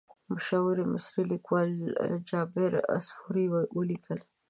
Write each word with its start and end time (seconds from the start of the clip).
مشهور 0.31 0.75
مصري 0.93 1.23
لیکوال 1.31 1.69
جابر 2.29 2.71
عصفور 2.93 3.33
ولیکل. 3.77 4.19